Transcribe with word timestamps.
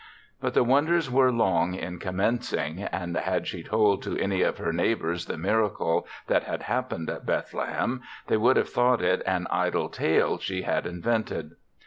But 0.39 0.55
the 0.55 0.63
wonders 0.63 1.11
were 1.11 1.31
long 1.31 1.75
in 1.75 1.99
commencing, 1.99 2.81
and 2.85 3.15
had 3.15 3.45
she 3.45 3.61
told 3.61 4.01
to 4.01 4.17
any 4.17 4.41
of 4.41 4.57
her 4.57 4.73
neighbors 4.73 5.27
the 5.27 5.37
miracle 5.37 6.07
that 6.25 6.41
had 6.45 6.63
happened 6.63 7.07
at 7.11 7.23
Bethle 7.27 7.63
hem, 7.67 8.01
they 8.25 8.37
would 8.37 8.57
have 8.57 8.69
thought 8.69 9.03
it 9.03 9.21
an 9.27 9.45
idle 9.51 9.89
tale 9.89 10.39
she 10.39 10.63
had 10.63 10.87
invented. 10.87 11.51